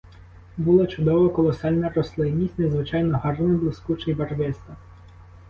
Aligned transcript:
Була 0.57 0.87
чудова, 0.87 1.29
колосальна 1.29 1.89
рослинність, 1.89 2.59
незвичайно 2.59 3.17
гарна, 3.17 3.57
блискуча 3.57 4.11
й 4.11 4.13
барвиста. 4.13 4.75